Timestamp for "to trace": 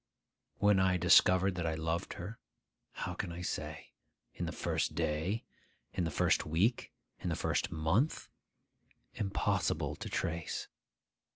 9.97-10.67